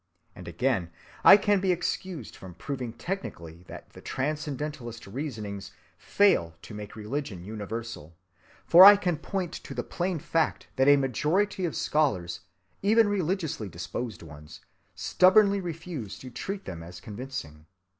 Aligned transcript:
And 0.35 0.47
again, 0.47 0.89
I 1.23 1.37
can 1.37 1.59
be 1.59 1.71
excused 1.71 2.35
from 2.35 2.55
proving 2.55 2.91
technically 2.93 3.63
that 3.67 3.91
the 3.91 4.01
transcendentalist 4.01 5.05
reasonings 5.05 5.73
fail 5.95 6.55
to 6.63 6.73
make 6.73 6.95
religion 6.95 7.43
universal, 7.43 8.15
for 8.65 8.83
I 8.83 8.95
can 8.95 9.17
point 9.17 9.53
to 9.53 9.75
the 9.75 9.83
plain 9.83 10.17
fact 10.17 10.69
that 10.75 10.87
a 10.87 10.95
majority 10.95 11.65
of 11.65 11.75
scholars, 11.75 12.39
even 12.81 13.07
religiously 13.07 13.69
disposed 13.69 14.23
ones, 14.23 14.61
stubbornly 14.95 15.61
refuse 15.61 16.17
to 16.17 16.31
treat 16.31 16.65
them 16.65 16.81
as 16.81 16.99
convincing. 16.99 17.67